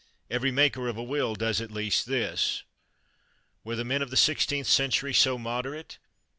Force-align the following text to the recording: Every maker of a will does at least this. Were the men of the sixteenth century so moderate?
Every 0.31 0.49
maker 0.49 0.87
of 0.87 0.97
a 0.97 1.03
will 1.03 1.35
does 1.35 1.61
at 1.61 1.69
least 1.69 2.07
this. 2.07 2.63
Were 3.63 3.75
the 3.75 3.85
men 3.85 4.01
of 4.01 4.09
the 4.09 4.17
sixteenth 4.17 4.65
century 4.65 5.13
so 5.13 5.37
moderate? 5.37 5.99